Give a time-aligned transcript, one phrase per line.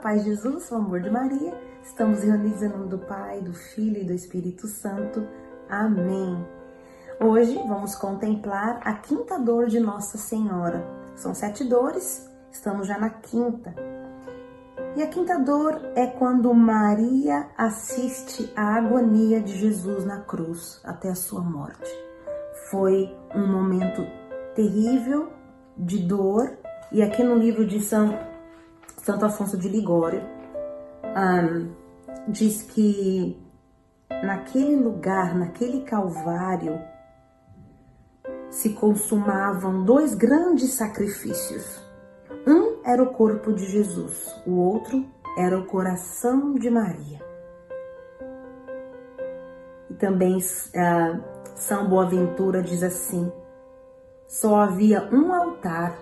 [0.00, 1.52] paz de Jesus, o amor de Maria.
[1.82, 5.26] Estamos reunidos em nome do Pai, do Filho e do Espírito Santo.
[5.68, 6.42] Amém.
[7.20, 10.86] Hoje vamos contemplar a quinta dor de Nossa Senhora.
[11.14, 13.74] São sete dores, estamos já na quinta.
[14.96, 21.10] E a quinta dor é quando Maria assiste à agonia de Jesus na cruz até
[21.10, 21.90] a sua morte.
[22.70, 24.02] Foi um momento
[24.54, 25.28] terrível
[25.76, 26.58] de dor,
[26.90, 28.29] e aqui no livro de São,
[29.02, 30.22] Santo Afonso de Ligório,
[31.16, 31.72] um,
[32.28, 33.40] diz que
[34.22, 36.78] naquele lugar, naquele Calvário,
[38.50, 41.80] se consumavam dois grandes sacrifícios.
[42.46, 45.06] Um era o corpo de Jesus, o outro
[45.38, 47.20] era o coração de Maria.
[49.88, 51.24] E também uh,
[51.54, 53.32] São Boaventura diz assim:
[54.28, 55.98] só havia um altar,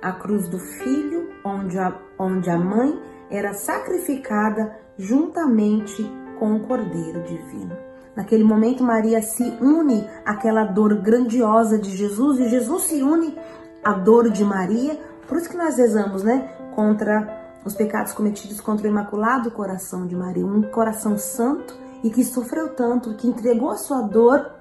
[0.00, 2.98] a cruz do filho, onde a, onde a mãe
[3.30, 6.04] era sacrificada juntamente
[6.38, 7.76] com o Cordeiro Divino.
[8.16, 13.38] Naquele momento, Maria se une àquela dor grandiosa de Jesus e Jesus se une
[13.84, 14.98] à dor de Maria.
[15.26, 16.48] Por isso que nós rezamos, né?
[16.74, 22.24] Contra os pecados cometidos contra o Imaculado Coração de Maria, um coração santo e que
[22.24, 24.52] sofreu tanto, que entregou a sua dor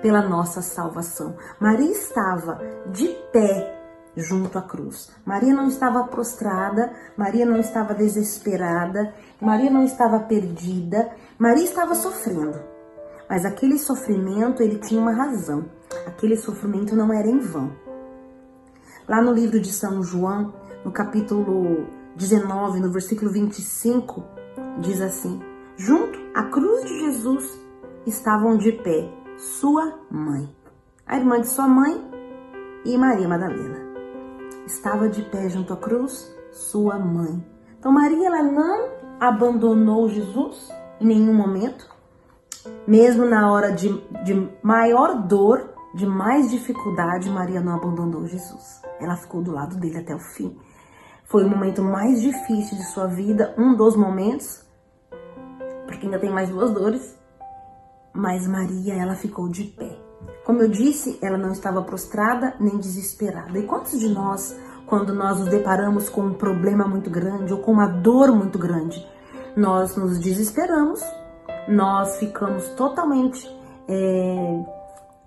[0.00, 1.36] pela nossa salvação.
[1.60, 3.81] Maria estava de pé
[4.16, 5.10] junto à cruz.
[5.24, 12.60] Maria não estava prostrada, Maria não estava desesperada, Maria não estava perdida, Maria estava sofrendo.
[13.28, 15.64] Mas aquele sofrimento, ele tinha uma razão.
[16.06, 17.72] Aquele sofrimento não era em vão.
[19.08, 20.52] Lá no livro de São João,
[20.84, 24.22] no capítulo 19, no versículo 25,
[24.80, 25.40] diz assim:
[25.76, 27.58] Junto à cruz de Jesus
[28.06, 30.48] estavam de pé sua mãe.
[31.06, 32.00] A irmã de sua mãe
[32.84, 33.81] e Maria Madalena.
[34.66, 37.44] Estava de pé junto à cruz, sua mãe.
[37.78, 41.88] Então Maria ela não abandonou Jesus em nenhum momento,
[42.86, 43.88] mesmo na hora de,
[44.24, 48.80] de maior dor, de mais dificuldade, Maria não abandonou Jesus.
[49.00, 50.56] Ela ficou do lado dele até o fim.
[51.24, 54.64] Foi o momento mais difícil de sua vida, um dos momentos,
[55.86, 57.18] porque ainda tem mais duas dores,
[58.12, 59.91] mas Maria, ela ficou de pé.
[60.44, 63.58] Como eu disse, ela não estava prostrada nem desesperada.
[63.58, 67.72] E quantos de nós, quando nós nos deparamos com um problema muito grande ou com
[67.72, 69.06] uma dor muito grande,
[69.56, 71.00] nós nos desesperamos,
[71.68, 73.48] nós ficamos totalmente
[73.88, 74.64] é,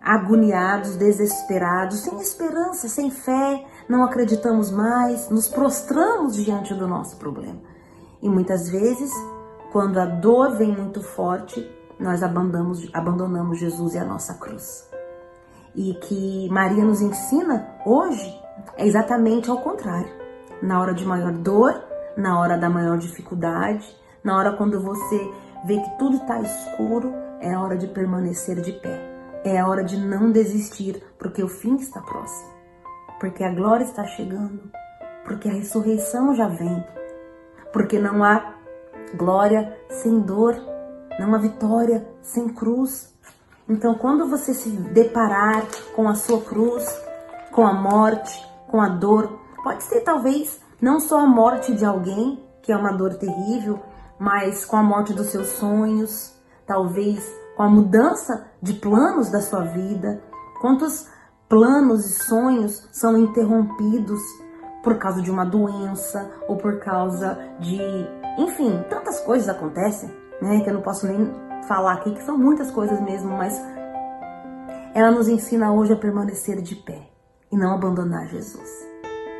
[0.00, 7.58] agoniados, desesperados, sem esperança, sem fé, não acreditamos mais, nos prostramos diante do nosso problema.
[8.22, 9.10] E muitas vezes,
[9.72, 14.89] quando a dor vem muito forte, nós abandonamos, abandonamos Jesus e a nossa cruz.
[15.74, 18.38] E que Maria nos ensina hoje
[18.76, 20.10] é exatamente ao contrário.
[20.62, 21.82] Na hora de maior dor,
[22.16, 23.86] na hora da maior dificuldade,
[24.22, 25.32] na hora quando você
[25.64, 29.08] vê que tudo está escuro, é a hora de permanecer de pé.
[29.44, 32.50] É a hora de não desistir, porque o fim está próximo.
[33.18, 34.70] Porque a glória está chegando.
[35.24, 36.84] Porque a ressurreição já vem.
[37.72, 38.54] Porque não há
[39.16, 40.60] glória sem dor
[41.20, 43.12] não há vitória sem cruz.
[43.70, 45.64] Então, quando você se deparar
[45.94, 46.84] com a sua cruz,
[47.52, 52.44] com a morte, com a dor, pode ser talvez não só a morte de alguém,
[52.62, 53.78] que é uma dor terrível,
[54.18, 56.34] mas com a morte dos seus sonhos,
[56.66, 57.24] talvez
[57.56, 60.20] com a mudança de planos da sua vida.
[60.60, 61.08] Quantos
[61.48, 64.20] planos e sonhos são interrompidos
[64.82, 67.80] por causa de uma doença ou por causa de,
[68.36, 70.10] enfim, tantas coisas acontecem
[70.40, 70.60] né?
[70.60, 71.30] Que eu não posso nem
[71.66, 73.60] falar aqui, que são muitas coisas mesmo, mas
[74.94, 77.08] ela nos ensina hoje a permanecer de pé
[77.50, 78.68] e não abandonar Jesus.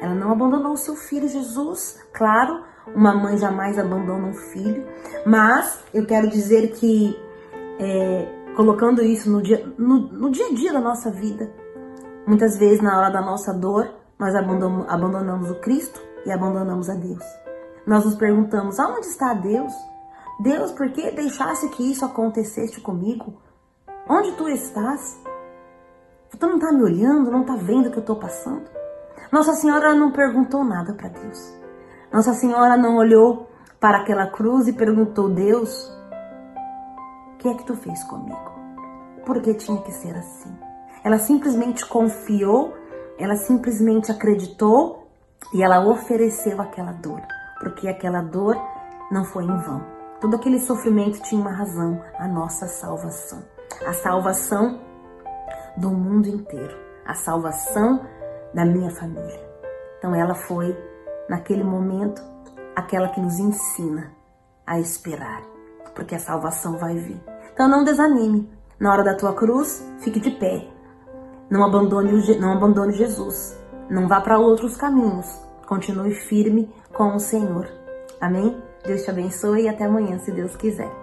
[0.00, 2.62] Ela não abandonou o seu filho Jesus, claro,
[2.94, 4.84] uma mãe jamais abandona um filho,
[5.26, 7.16] mas eu quero dizer que
[7.78, 11.50] é, colocando isso no dia, no, no dia a dia da nossa vida,
[12.26, 16.94] muitas vezes na hora da nossa dor, nós abandonamos, abandonamos o Cristo e abandonamos a
[16.94, 17.24] Deus.
[17.86, 19.72] Nós nos perguntamos: aonde está Deus?
[20.40, 23.34] Deus, por que deixasse que isso acontecesse comigo?
[24.08, 25.20] Onde tu estás?
[26.38, 28.64] Tu não está me olhando, não está vendo o que eu estou passando?
[29.30, 31.54] Nossa Senhora não perguntou nada para Deus.
[32.10, 35.92] Nossa Senhora não olhou para aquela cruz e perguntou: Deus,
[37.34, 38.50] o que é que tu fez comigo?
[39.26, 40.56] Por que tinha que ser assim?
[41.04, 42.72] Ela simplesmente confiou,
[43.18, 45.06] ela simplesmente acreditou
[45.52, 47.20] e ela ofereceu aquela dor,
[47.60, 48.56] porque aquela dor
[49.12, 49.99] não foi em vão.
[50.20, 53.42] Todo aquele sofrimento tinha uma razão, a nossa salvação.
[53.86, 54.78] A salvação
[55.78, 56.76] do mundo inteiro,
[57.06, 58.04] a salvação
[58.52, 59.40] da minha família.
[59.96, 60.76] Então ela foi,
[61.26, 62.22] naquele momento,
[62.76, 64.12] aquela que nos ensina
[64.66, 65.42] a esperar,
[65.94, 67.20] porque a salvação vai vir.
[67.52, 68.50] Então não desanime.
[68.78, 70.66] Na hora da tua cruz, fique de pé.
[71.48, 73.58] Não abandone, não abandone Jesus.
[73.88, 75.26] Não vá para outros caminhos.
[75.66, 77.68] Continue firme com o Senhor.
[78.20, 78.69] Amém?
[78.86, 80.99] Deus te abençoe e até amanhã, se Deus quiser.